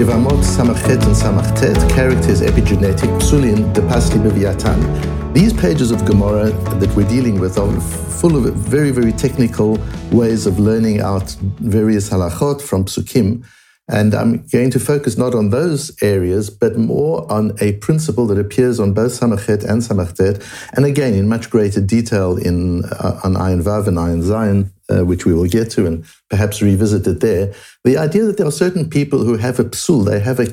[0.00, 5.34] Yevamot Samachet and Samachtet, characters epigenetic, psulin, the pasli beviatan.
[5.34, 7.78] These pages of Gemara that we're dealing with are
[8.18, 9.78] full of very, very technical
[10.10, 13.44] ways of learning out various halachot from psukim.
[13.88, 18.38] And I'm going to focus not on those areas, but more on a principle that
[18.38, 20.42] appears on both Samachet and Samachtet,
[20.72, 25.04] and again in much greater detail in uh, on Ayin Vav and Ayin Zayin uh,
[25.04, 27.54] which we will get to and perhaps revisit it there.
[27.84, 30.48] The idea that there are certain people who have a psul, they have a,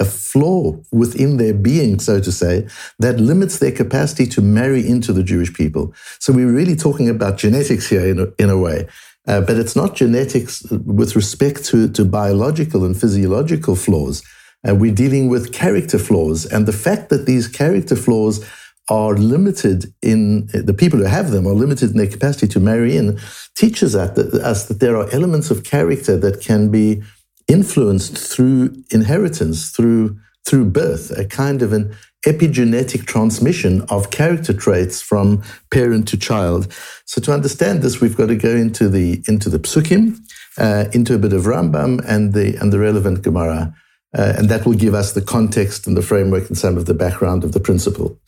[0.00, 2.66] a, flaw within their being, so to say,
[2.98, 5.92] that limits their capacity to marry into the Jewish people.
[6.18, 8.86] So we're really talking about genetics here in a, in a way.
[9.26, 14.22] Uh, but it's not genetics with respect to, to biological and physiological flaws.
[14.66, 16.46] Uh, we're dealing with character flaws.
[16.46, 18.44] And the fact that these character flaws
[18.90, 22.96] are limited in the people who have them are limited in their capacity to marry
[22.96, 23.18] in
[23.54, 27.00] teaches us that, us that there are elements of character that can be
[27.46, 31.94] influenced through inheritance, through through birth, a kind of an
[32.26, 36.72] epigenetic transmission of character traits from parent to child.
[37.04, 40.18] So to understand this, we've got to go into the into the psukim,
[40.58, 43.74] uh, into a bit of Rambam and the and the relevant Gemara.
[44.16, 46.94] Uh, and that will give us the context and the framework and some of the
[46.94, 48.18] background of the principle.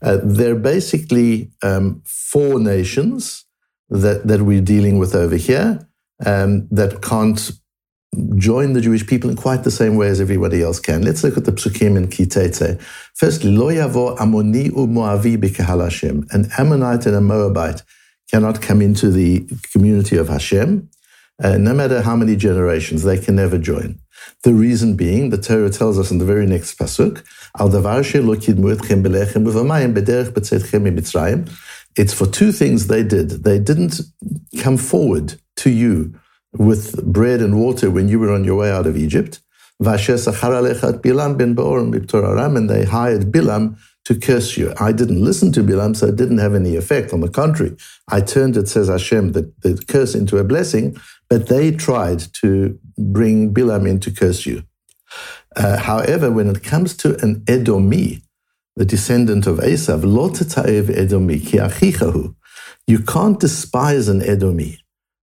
[0.00, 3.44] Uh, they're basically um, four nations
[3.90, 5.88] that, that we're dealing with over here
[6.24, 7.50] um, that can't
[8.36, 11.02] join the Jewish people in quite the same way as everybody else can.
[11.02, 12.80] Let's look at the psukim in Ki Teitzei.
[13.14, 16.26] Firstly, lo yavo amoni u'moavi b'kehal Hashem.
[16.30, 17.82] An Ammonite and a Moabite
[18.30, 20.88] cannot come into the community of Hashem.
[21.42, 23.98] Uh, no matter how many generations, they can never join.
[24.42, 27.24] The reason being, the Torah tells us in the very next pasuk,
[27.58, 27.68] Al
[31.96, 33.30] It's for two things they did.
[33.44, 34.00] They didn't
[34.58, 36.14] come forward to you
[36.52, 39.40] with bread and water when you were on your way out of Egypt.
[39.80, 39.88] And
[42.70, 44.72] they hired Bilam to curse you.
[44.80, 47.12] I didn't listen to Bilam, so it didn't have any effect.
[47.12, 47.76] On the contrary,
[48.08, 50.96] I turned it, says Hashem, the, the curse into a blessing,
[51.28, 54.64] but they tried to bring Bilam in to curse you.
[55.56, 58.22] Uh, however, when it comes to an Edomi,
[58.76, 62.34] the descendant of Esav, Edomi,
[62.86, 64.78] you can't despise an Edomi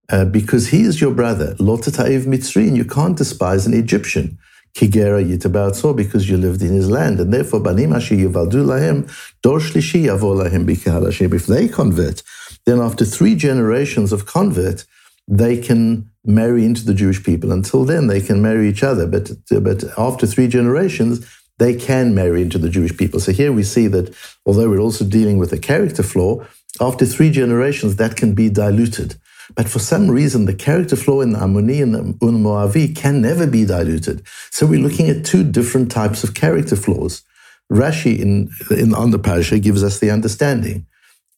[0.09, 1.56] uh, because he is your brother.
[1.56, 4.38] Lotataev Mitzri, and you can't despise an Egyptian.
[4.79, 7.19] Kigera Yitabatso, because you lived in his land.
[7.19, 12.23] And therefore, Banim Yivaldu Lahem, Dor Shlishi Yavo Lahem If they convert,
[12.66, 14.85] then after three generations of convert,
[15.28, 17.51] they can marry into the Jewish people.
[17.51, 19.06] Until then, they can marry each other.
[19.06, 19.31] But,
[19.62, 23.19] but after three generations, they can marry into the Jewish people.
[23.19, 26.45] So here we see that although we're also dealing with a character flaw,
[26.79, 29.16] after three generations, that can be diluted.
[29.56, 33.66] But for some reason, the character flaw in the and the Un can never be
[33.66, 34.26] diluted.
[34.52, 37.24] So we're looking at two different types of character flaws.
[37.72, 40.86] Rashi in, in on the parasha gives us the understanding.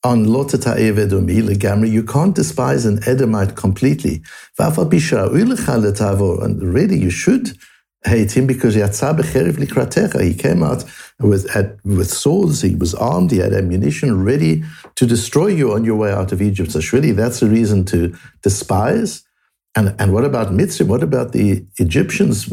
[0.04, 4.24] On Lotata Evedomi, Legamri, you can't despise an Edomite completely.
[6.44, 7.58] And really, you should
[8.04, 10.84] hate him because he came out
[11.20, 11.46] with,
[11.84, 14.64] with swords, he was armed, he had ammunition ready
[14.96, 16.72] to destroy you on your way out of Egypt.
[16.72, 19.24] So surely that's a reason to despise.
[19.76, 20.88] And, and what about Mitzrayim?
[20.88, 22.48] What about the Egyptians?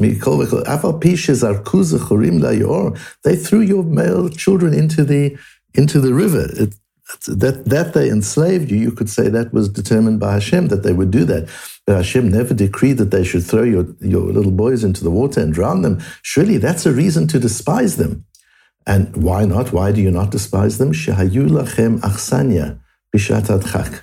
[3.25, 5.37] They threw your male children into the
[5.75, 6.49] into the river.
[6.55, 6.75] It,
[7.27, 10.93] that that they enslaved you, you could say that was determined by Hashem that they
[10.93, 11.49] would do that.
[11.87, 15.41] But Hashem never decreed that they should throw your, your little boys into the water
[15.41, 16.01] and drown them.
[16.23, 18.27] Surely that's a reason to despise them.
[18.87, 19.73] And why not?
[19.73, 20.93] Why do you not despise them?
[20.93, 22.79] Shehayu lachem achsanya
[23.15, 24.03] bishat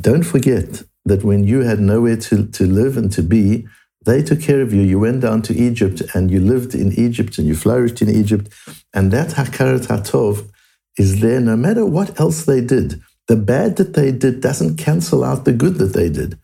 [0.00, 3.66] Don't forget that when you had nowhere to, to live and to be,
[4.04, 4.80] they took care of you.
[4.80, 8.48] You went down to Egypt and you lived in Egypt and you flourished in Egypt.
[8.94, 10.50] And that hakarat hatov
[10.98, 13.00] is there no matter what else they did.
[13.28, 16.38] The bad that they did doesn't cancel out the good that they did.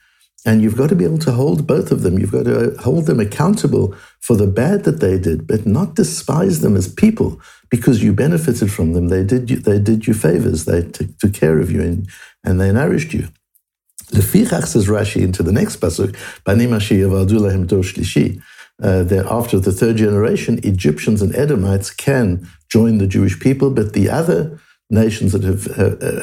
[0.47, 2.19] And you've got to be able to hold both of them.
[2.19, 6.61] You've got to hold them accountable for the bad that they did, but not despise
[6.61, 7.41] them as people
[7.71, 9.09] because you benefited from them.
[9.09, 10.67] They did you, they did you favors.
[10.67, 12.09] They t- took care of you and,
[12.45, 13.29] and they nourished you.
[14.11, 16.15] Lefichach says Rashi into the next pasuk,
[16.45, 18.43] Banim shlishi.
[18.83, 23.89] Uh, that after the third generation, Egyptians and Edomites can join the Jewish people, but
[23.99, 24.41] the other
[24.91, 25.65] nations that have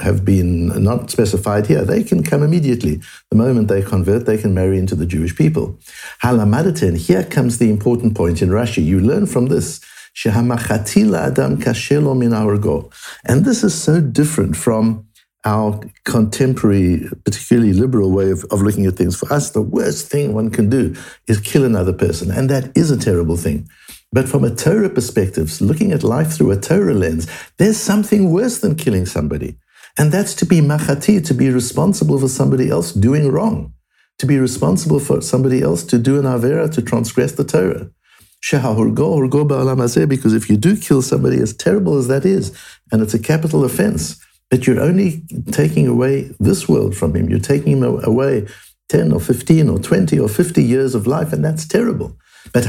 [0.07, 0.51] have been
[0.89, 2.95] not specified here, they can come immediately.
[3.31, 5.65] The moment they convert, they can marry into the Jewish people.
[6.23, 8.83] Halamadatin, here comes the important point in Rashi.
[8.91, 9.69] You learn from this.
[13.29, 14.83] And this is so different from
[15.53, 15.69] our
[16.15, 16.91] contemporary,
[17.25, 19.15] particularly liberal way of, of looking at things.
[19.21, 20.83] For us, the worst thing one can do
[21.31, 23.59] is kill another person, and that is a terrible thing.
[24.13, 27.27] But from a Torah perspective, looking at life through a Torah lens,
[27.57, 29.57] there's something worse than killing somebody.
[29.97, 33.73] And that's to be machati, to be responsible for somebody else doing wrong,
[34.19, 37.89] to be responsible for somebody else to do an avera, to transgress the Torah.
[40.07, 42.51] Because if you do kill somebody, as terrible as that is,
[42.91, 44.19] and it's a capital offense,
[44.49, 47.29] but you're only taking away this world from him.
[47.29, 48.47] You're taking him away
[48.89, 52.17] 10 or 15 or 20 or 50 years of life, and that's terrible.
[52.53, 52.65] But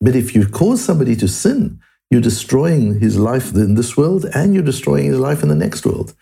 [0.00, 4.54] but if you cause somebody to sin, you're destroying his life in this world and
[4.54, 6.14] you're destroying his life in the next world.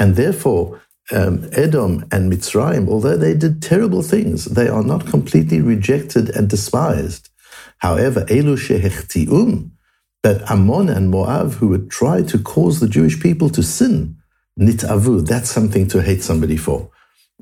[0.00, 0.80] And therefore,
[1.10, 6.48] um, Edom and Mitzrayim, although they did terrible things, they are not completely rejected and
[6.48, 7.30] despised.
[7.78, 9.70] However, Elu shehechtium,
[10.22, 14.17] but Ammon and Moab, who would try to cause the Jewish people to sin,
[14.58, 16.90] nitavu, that's something to hate somebody for.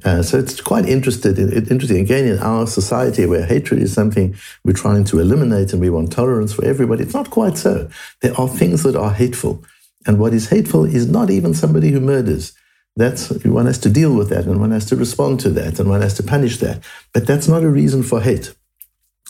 [0.04, 2.00] Uh, so it's quite interested, interesting.
[2.00, 6.12] Again, in our society where hatred is something we're trying to eliminate and we want
[6.12, 7.88] tolerance for everybody, it's not quite so.
[8.20, 9.64] There are things that are hateful.
[10.06, 12.52] And what is hateful is not even somebody who murders.
[12.94, 15.88] That's one has to deal with that and one has to respond to that and
[15.88, 16.84] one has to punish that.
[17.12, 18.54] But that's not a reason for hate.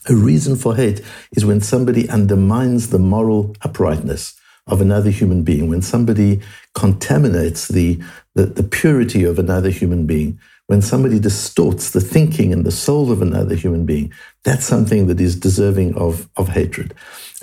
[0.08, 1.00] A reason for hate
[1.32, 4.34] is when somebody undermines the moral uprightness
[4.66, 6.40] of another human being, when somebody
[6.74, 8.00] contaminates the,
[8.34, 13.12] the, the purity of another human being, when somebody distorts the thinking and the soul
[13.12, 16.92] of another human being, that's something that is deserving of, of hatred.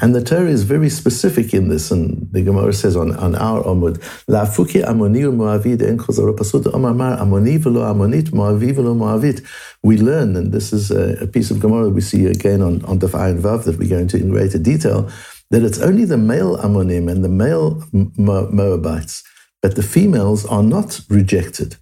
[0.01, 3.63] And the Torah is very specific in this, and the Gemara says on, on our
[3.63, 9.45] Amud, La'afuki amoni moavid en pasut omar amoni velo amonit moavi velo moavit.
[9.83, 12.99] We learn, and this is a, a, piece of Gemara we see again on, on
[12.99, 15.09] Daf Ayin Vav that we go into in greater detail,
[15.53, 17.83] that it's only the male Ammonim and the male
[18.17, 19.21] Moabites,
[19.61, 21.75] but the females are not rejected.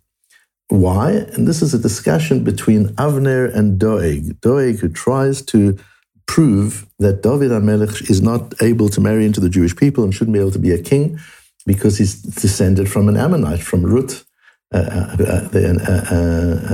[0.68, 1.12] Why?
[1.12, 4.42] And this is a discussion between Avner and Doeg.
[4.42, 5.80] Doeg, who tries to
[6.28, 10.34] prove that David HaMelech is not able to marry into the Jewish people and shouldn't
[10.34, 11.18] be able to be a king
[11.66, 14.26] because he's descended from an Ammonite, from Ruth,
[14.74, 16.08] uh, uh, uh,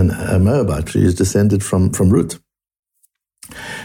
[0.01, 0.89] uh a Moabite.
[0.89, 2.39] He is descended from, from Ruth.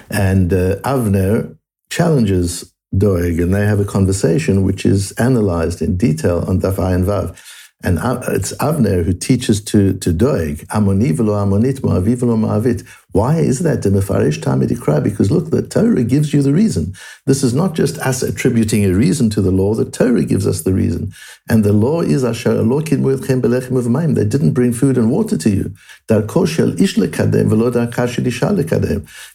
[0.09, 1.59] And uh, Avner
[1.91, 7.05] challenges Doeg, and they have a conversation which is analyzed in detail on Daf and
[7.05, 7.37] Vav.
[7.85, 7.99] And
[8.29, 12.87] it's Avner who teaches to, to Doeg, Amoni velo Amonit, Moavi velo Moavit.
[13.11, 13.83] Why is that?
[15.03, 16.95] Because look, the Torah gives you the reason.
[17.27, 19.75] This is not just us attributing a reason to the law.
[19.75, 21.13] The Torah gives us the reason.
[21.49, 25.75] And the law is Asher They didn't bring food and water to you.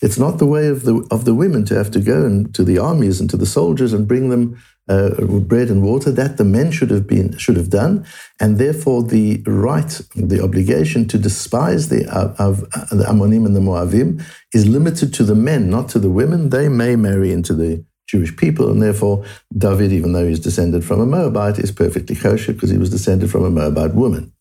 [0.02, 2.64] It's not the way of the, of the women to have to go and to
[2.64, 4.58] the armies and to the soldiers and bring them
[4.90, 5.10] uh,
[5.52, 8.06] bread and water that the men should have been should have done,
[8.40, 13.56] and therefore the right, the obligation to despise the uh, of uh, the Ammonim and
[13.56, 14.24] the Moavim
[14.54, 16.50] is limited to the men, not to the women.
[16.50, 19.26] They may marry into the Jewish people, and therefore
[19.56, 23.30] David, even though he's descended from a Moabite, is perfectly kosher because he was descended
[23.30, 24.32] from a Moabite woman.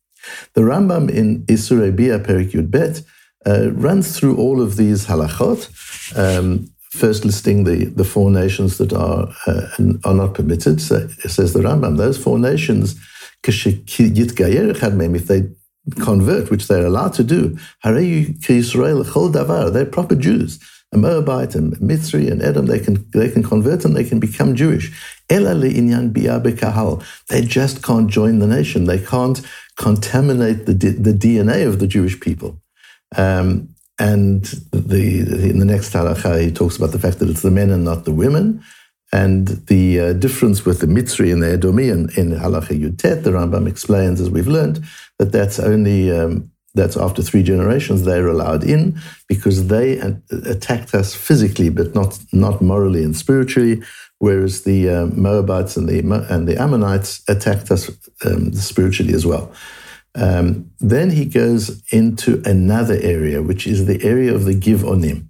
[0.54, 3.02] The Rambam in Isurei Bia Perik Yud Bet
[3.46, 5.69] uh, runs through all of these halachot.
[6.17, 9.69] Um, first listing the, the four nations that are uh,
[10.05, 10.81] are not permitted.
[10.81, 12.96] So says the Rambam, those four nations,
[15.14, 15.48] if they
[16.00, 20.58] convert, which they're allowed to do, they're proper Jews.
[20.93, 24.55] A Moabite and Mitzri and Edom, they can they can convert and they can become
[24.55, 24.93] Jewish.
[25.28, 25.43] They
[27.43, 28.84] just can't join the nation.
[28.84, 29.40] They can't
[29.76, 32.62] contaminate the, the DNA of the Jewish people.
[33.16, 37.50] Um, and the, in the next halacha, he talks about the fact that it's the
[37.50, 38.62] men and not the women.
[39.12, 43.69] And the uh, difference with the Mitzri and the Edomi in, halacha Yutet, the Rambam
[43.69, 44.84] explains, as we've learned,
[45.19, 49.98] that that's only um, that's after three generations they're allowed in because they
[50.46, 53.82] attacked us physically, but not not morally and spiritually.
[54.19, 55.98] Whereas the uh, Moabites and the
[56.29, 57.91] and the Ammonites attacked us
[58.24, 59.53] um, spiritually as well.
[60.17, 65.29] Um, then he goes into another area, which is the area of the Givonim.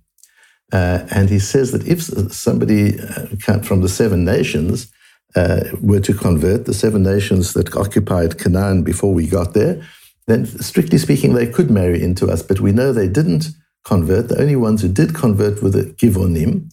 [0.73, 2.02] Uh, and he says that if
[2.33, 4.90] somebody uh, from the seven nations
[5.35, 9.83] uh, were to convert, the seven nations that occupied Canaan before we got there,
[10.26, 12.43] then strictly speaking, they could marry into us.
[12.43, 13.49] But we know they didn't
[13.85, 14.28] convert.
[14.28, 16.71] The only ones who did convert were the give Givonim.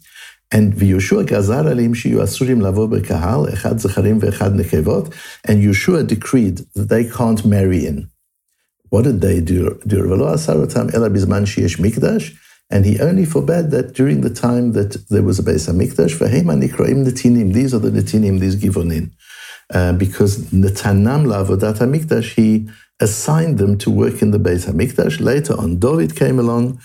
[0.54, 5.12] And Yeshua gazar alim shiyu asurim lavo bekahal, echad zecharim ve'echad nekevot.
[5.44, 8.12] And Yeshua decreed that they can't marry in.
[8.90, 9.72] What did they do?
[11.80, 12.38] Mikdash.
[12.70, 16.18] And he only forbade that during the time that there was a Beis Hamikdash.
[17.54, 19.12] These are the netinim, these givonin.
[19.74, 22.70] Uh, because Netanam Lavodat Hamikdash, he
[23.00, 25.20] assigned them to work in the Beis Hamikdash.
[25.20, 26.80] Later on, David came along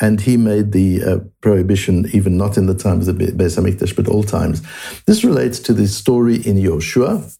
[0.00, 3.94] and he made the uh, prohibition even not in the time of the Beis Hamikdash,
[3.94, 4.62] but all times.
[5.06, 7.36] This relates to the story in Yoshua,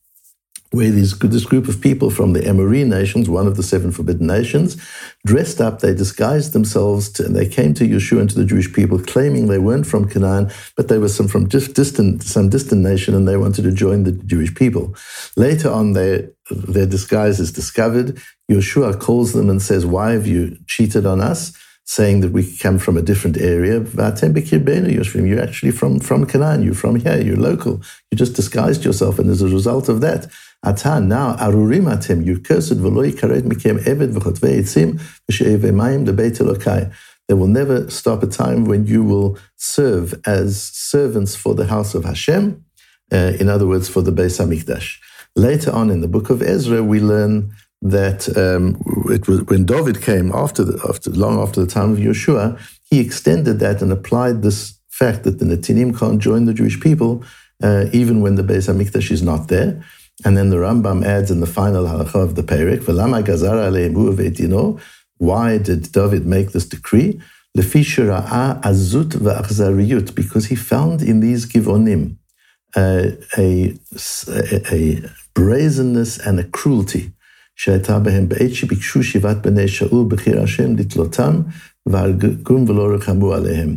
[0.71, 4.27] where these, this group of people from the Amorite nations, one of the seven forbidden
[4.27, 4.77] nations,
[5.25, 8.73] dressed up, they disguised themselves, to, and they came to Yeshua and to the Jewish
[8.73, 13.15] people, claiming they weren't from Canaan, but they were some from distant, some distant nation,
[13.15, 14.95] and they wanted to join the Jewish people.
[15.37, 18.21] Later on, their, their disguise is discovered.
[18.51, 21.53] Yeshua calls them and says, Why have you cheated on us?
[21.85, 23.81] Saying that we come from a different area.
[23.81, 27.83] You're actually from, from Canaan, you're from here, you're local.
[28.11, 30.29] You just disguised yourself, and as a result of that,
[30.65, 34.99] Atan, now arurim atem, you're cursed, v'lo yikaret mikem eved v'chotvei etzim,
[35.31, 36.91] v'she'eve mayim debeit Elokai.
[37.29, 41.95] There will never stop a time when you will serve as servants for the house
[41.95, 42.65] of Hashem,
[43.13, 44.99] uh, in other words, for the Beis Hamikdash.
[45.37, 48.81] Later on in the book of Ezra, we learn that um,
[49.13, 52.59] it was when David came after, the, after long after the time of Yeshua,
[52.91, 57.23] he extended that and applied this fact that the Netinim can't join the Jewish people
[57.63, 59.83] uh, even when the Beis Hamikdash is not there.
[60.25, 64.81] And then the Rambam adds in the final halacha of the Perek, "V'lama gazara aleinu
[65.19, 67.21] Why did David make this decree?
[67.57, 72.17] azut ve'achzariyut, because he found in these givonim
[72.77, 73.77] uh, a,
[74.29, 77.13] a, a brazenness and a cruelty
[77.56, 81.42] שהייתה בהם בעת שביקשו שיבת בני שאול בחיר השם לתלותם,
[81.86, 83.76] והרגום ולא רחמו עליהם.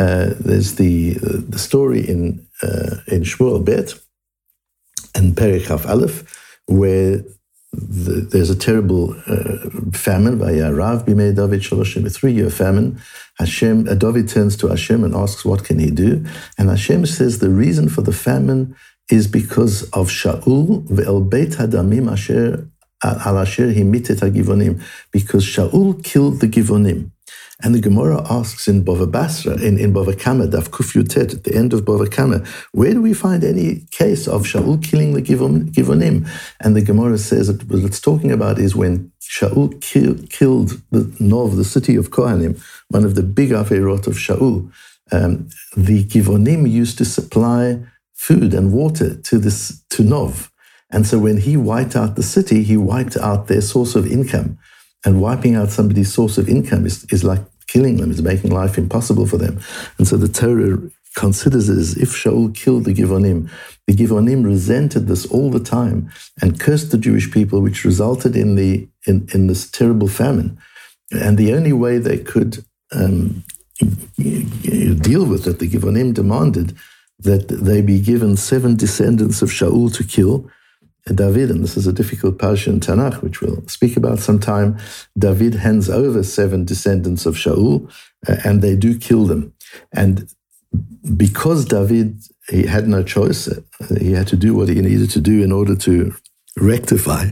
[0.00, 3.94] Uh, there's the, uh, the story in, uh, in Shmuel Bet
[5.14, 6.16] and Perichaf Aleph,
[6.66, 7.22] where
[7.72, 9.58] the, there's a terrible uh,
[9.92, 13.00] famine, Vayarav Bimei David Shaloshim, a three-year famine.
[13.38, 16.24] Hashem, uh, David turns to Hashem and asks, what can he do?
[16.58, 18.74] And Hashem says the reason for the famine
[19.10, 22.66] is because of Shaul ve'el beit hadamim asher
[23.03, 27.11] al asher himitet givonim, because Shaul killed the givonim.
[27.63, 31.55] And the Gemara asks in Bava Basra, in, in Bava Kama, Daf Kufyutet, at the
[31.55, 36.29] end of Bava Kama, where do we find any case of Shaul killing the Givonim?
[36.59, 41.11] And the Gemara says that what it's talking about is when Shaul kill, killed the
[41.19, 44.71] Nov, the city of Kohanim, one of the big Averot of Shaul.
[45.11, 47.79] Um, the Givonim used to supply
[48.13, 50.51] food and water to this to Nov.
[50.89, 54.57] And so when he wiped out the city, he wiped out their source of income.
[55.05, 58.77] And wiping out somebody's source of income is, is like killing them, is making life
[58.77, 59.59] impossible for them.
[59.97, 60.79] And so the Torah
[61.15, 63.49] considers it as if Shaul killed the Givonim.
[63.87, 68.55] The Givonim resented this all the time and cursed the Jewish people, which resulted in,
[68.55, 70.57] the, in, in this terrible famine.
[71.11, 73.43] And the only way they could um,
[74.17, 76.75] deal with it, the Givonim demanded
[77.19, 80.49] that they be given seven descendants of Shaul to kill
[81.13, 84.77] David, and this is a difficult parsha in Tanakh, which we'll speak about sometime.
[85.17, 87.91] David hands over seven descendants of Shaul,
[88.27, 89.53] uh, and they do kill them.
[89.93, 90.29] And
[91.15, 93.61] because David he had no choice, uh,
[93.99, 96.13] he had to do what he needed to do in order to
[96.59, 97.31] rectify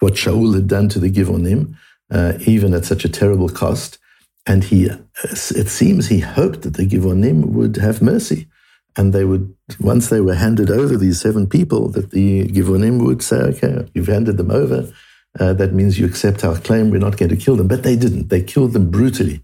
[0.00, 1.76] what Shaul had done to the Givonim,
[2.10, 3.98] uh, even at such a terrible cost.
[4.46, 8.48] And he, uh, it seems, he hoped that the Givonim would have mercy
[8.96, 13.22] and they would once they were handed over these seven people that the givonim would
[13.22, 14.90] say okay you've handed them over.
[15.38, 16.90] Uh, that means you accept our claim.
[16.90, 17.68] We're not going to kill them.
[17.68, 18.30] But they didn't.
[18.30, 19.42] They killed them brutally.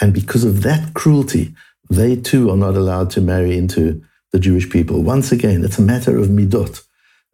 [0.00, 1.54] And because of that cruelty
[1.90, 4.02] they too are not allowed to marry into
[4.32, 5.02] the jewish people.
[5.02, 6.82] Once again it's a matter of midot.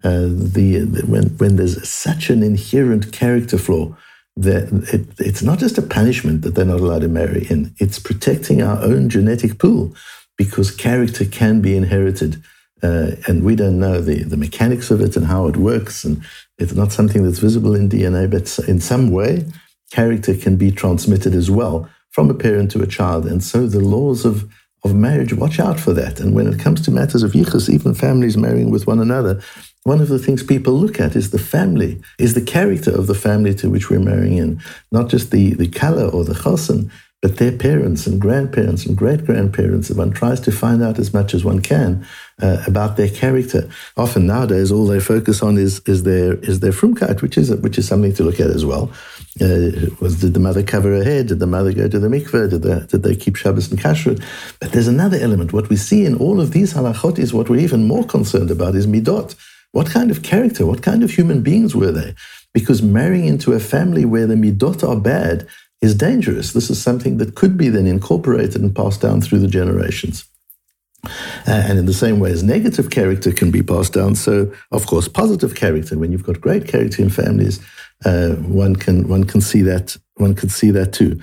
[0.05, 3.97] Uh, the, the, when, when there's such an inherent character flaw
[4.37, 7.75] that it, it's not just a punishment that they're not allowed to marry in.
[7.79, 9.95] It's protecting our own genetic pool
[10.37, 12.43] because character can be inherited.
[12.83, 16.05] Uh, and we don't know the, the mechanics of it and how it works.
[16.05, 16.23] And
[16.59, 19.47] it's not something that's visible in DNA, but in some way,
[19.91, 23.27] character can be transmitted as well from a parent to a child.
[23.27, 24.49] And so the laws of,
[24.85, 26.21] of marriage, watch out for that.
[26.21, 29.41] And when it comes to matters of yichus, even families marrying with one another,
[29.85, 33.15] one of the things people look at is the family, is the character of the
[33.15, 34.61] family to which we're marrying in,
[34.93, 36.91] not just the, the kallah or the chosson,
[37.25, 41.33] but their parents and grandparents and great grandparents, one tries to find out as much
[41.33, 42.07] as one can
[42.43, 43.67] uh, about their character.
[43.97, 47.79] Often nowadays, all they focus on is is their is their frumkeit, which is which
[47.79, 48.93] is something to look at as well.
[49.41, 51.29] Uh, was did the mother cover her head?
[51.29, 52.51] Did the mother go to the mikveh?
[52.51, 54.23] Did they, did they keep Shabbos and kashrut?
[54.61, 55.55] But there's another element.
[55.55, 58.75] What we see in all of these halachot is what we're even more concerned about
[58.75, 59.35] is midot.
[59.73, 60.67] What kind of character?
[60.67, 62.15] What kind of human beings were they?
[62.53, 65.49] Because marrying into a family where the midot are bad
[65.85, 66.53] is dangerous.
[66.53, 70.25] This is something that could be then incorporated and passed down through the generations.
[71.47, 74.87] Uh, and in the same way as negative character can be passed down, so of
[74.87, 75.99] course positive character.
[75.99, 77.61] When you've got great character in families,
[78.07, 81.21] uh, one can one can see that one can see that too.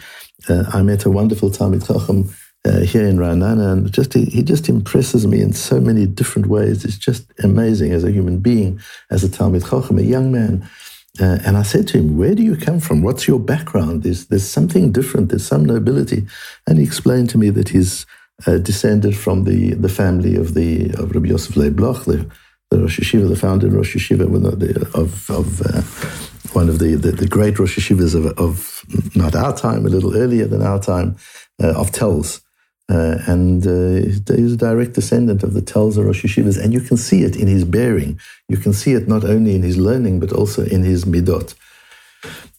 [0.48, 2.32] Uh, I met a wonderful Talmid Chacham
[2.64, 6.48] uh, here in Ra'anana, and just he, he, just impresses me in so many different
[6.48, 6.86] ways.
[6.86, 10.70] It's just amazing as a human being, as a Talmid Chacham, a young man.
[11.22, 13.04] Uh, and I said to him, "Where do you come from?
[13.04, 14.04] What's your background?
[14.04, 15.30] There's there's something different.
[15.30, 16.26] There's some nobility."
[16.66, 18.06] And he explained to me that he's
[18.48, 22.30] uh, descended from the, the family of the of Rabbi Yosef Leib Bloch, the,
[22.72, 24.26] the Rosh Yeshiva, the founder of Rosh Yeshiva
[24.96, 25.82] of, of uh,
[26.54, 28.84] one of the, the, the, great Rosh Yeshivas of, of,
[29.16, 31.16] not our time, a little earlier than our time,
[31.62, 32.42] uh, of Telz.
[32.92, 34.06] Uh, and uh,
[34.36, 37.38] he's a direct descendant of the Telz of Rosh Yeshivas, and you can see it
[37.38, 38.20] in his bearing.
[38.50, 41.56] You can see it not only in his learning, but also in his midot.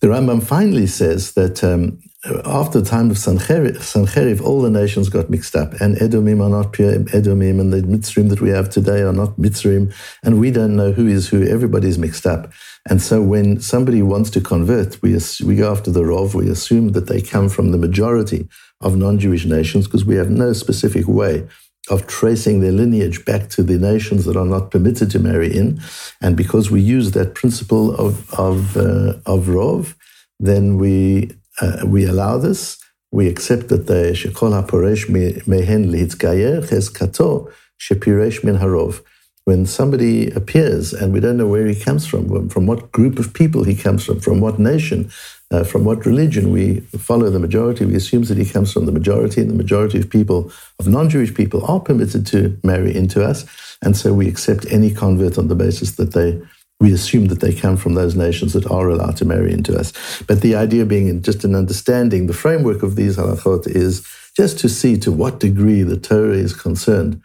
[0.01, 2.01] The Rambam finally says that um,
[2.45, 6.73] after the time of Sancheriv, all the nations got mixed up, and Edomim are not
[6.73, 9.93] pure Edomim, and the Mitzrim that we have today are not Mitzrim,
[10.23, 11.47] and we don't know who is who.
[11.47, 12.53] Everybody's mixed up.
[12.89, 16.91] And so when somebody wants to convert, we, we go after the Rov, we assume
[16.93, 18.49] that they come from the majority
[18.81, 21.47] of non Jewish nations because we have no specific way
[21.91, 25.81] of tracing their lineage back to the nations that are not permitted to marry in.
[26.21, 29.95] And because we use that principle of, of, uh, of Rov,
[30.39, 32.79] then we uh, we allow this.
[33.11, 39.03] We accept that the shekol haporesh mehen lihitzgayer chezkato shepiresh min harov.
[39.45, 43.35] When somebody appears and we don't know where he comes from, from what group of
[43.35, 45.11] people he comes from, from what nation,
[45.53, 47.85] uh, from what religion, we follow the majority.
[47.85, 51.35] We assume that he comes from the majority, and the majority of people, of non-Jewish
[51.35, 53.45] people, are permitted to marry into us,
[53.83, 56.41] and so we accept any convert on the basis that they
[56.81, 59.93] we assume that they come from those nations that are allowed to marry into us.
[60.27, 64.05] But the idea being just in understanding the framework of these halachot is
[64.37, 67.23] just to see to what degree the Torah is concerned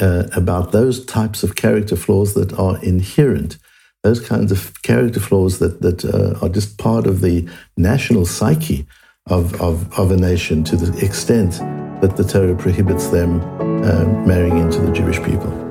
[0.00, 3.58] uh, about those types of character flaws that are inherent,
[4.02, 8.86] those kinds of character flaws that, that uh, are just part of the national psyche
[9.26, 11.52] of, of, of a nation to the extent
[12.00, 13.40] that the Torah prohibits them
[13.84, 15.69] uh, marrying into the Jewish people.